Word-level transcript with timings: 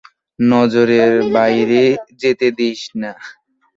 নজরের 0.39 1.13
বাইরে 1.35 1.83
যেতে 2.21 2.47
দিস 2.57 2.81
না। 3.01 3.11